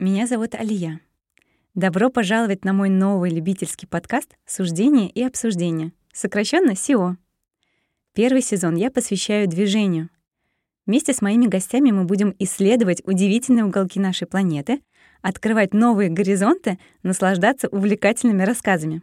[0.00, 0.98] меня зовут Алия.
[1.76, 7.16] Добро пожаловать на мой новый любительский подкаст «Суждение и обсуждение», сокращенно СИО.
[8.14, 10.10] Первый сезон я посвящаю движению.
[10.86, 14.82] Вместе с моими гостями мы будем исследовать удивительные уголки нашей планеты,
[15.20, 19.02] открывать новые горизонты, наслаждаться увлекательными рассказами.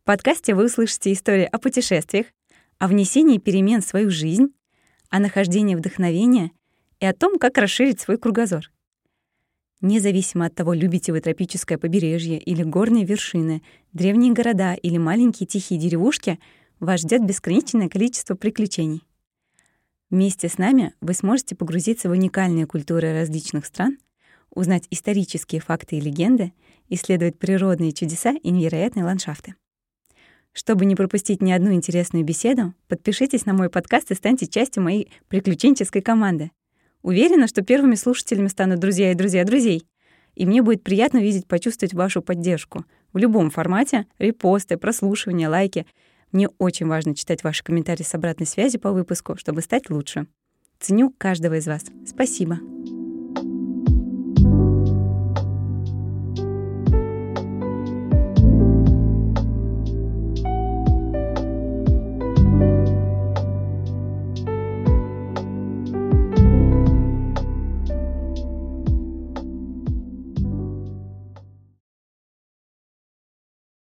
[0.00, 2.28] В подкасте вы услышите истории о путешествиях,
[2.78, 4.46] о внесении перемен в свою жизнь,
[5.10, 6.52] о нахождении вдохновения
[7.00, 8.70] и о том, как расширить свой кругозор.
[9.80, 15.78] Независимо от того, любите вы тропическое побережье или горные вершины, древние города или маленькие тихие
[15.78, 16.40] деревушки,
[16.80, 19.02] вас ждет бесконечное количество приключений.
[20.10, 23.98] Вместе с нами вы сможете погрузиться в уникальные культуры различных стран,
[24.50, 26.52] узнать исторические факты и легенды,
[26.88, 29.54] исследовать природные чудеса и невероятные ландшафты.
[30.52, 35.12] Чтобы не пропустить ни одну интересную беседу, подпишитесь на мой подкаст и станьте частью моей
[35.28, 36.50] приключенческой команды.
[37.08, 39.86] Уверена, что первыми слушателями станут друзья и друзья друзей.
[40.34, 42.84] И мне будет приятно видеть, почувствовать вашу поддержку.
[43.14, 45.86] В любом формате— репосты, прослушивания, лайки.
[46.32, 50.26] Мне очень важно читать ваши комментарии с обратной связи по выпуску, чтобы стать лучше.
[50.80, 51.82] Ценю каждого из вас.
[52.04, 52.58] Спасибо.